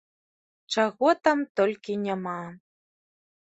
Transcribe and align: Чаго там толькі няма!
Чаго 0.75 1.11
там 1.27 1.43
толькі 1.61 1.99
няма! 2.07 2.39